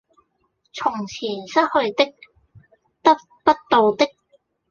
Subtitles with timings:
[0.73, 2.15] 從前失去的、
[3.03, 3.15] 得
[3.45, 4.07] 不到的